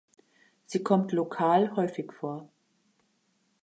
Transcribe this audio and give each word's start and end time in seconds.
Sie 0.65 0.81
kommt 0.81 1.11
lokal 1.11 1.75
häufig 1.75 2.11
vor. 2.11 2.49